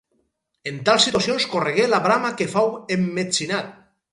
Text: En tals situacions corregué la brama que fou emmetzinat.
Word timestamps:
En 0.69 0.79
tals 0.87 1.05
situacions 1.09 1.45
corregué 1.51 1.85
la 1.91 2.01
brama 2.07 2.35
que 2.41 2.51
fou 2.55 2.73
emmetzinat. 2.97 3.71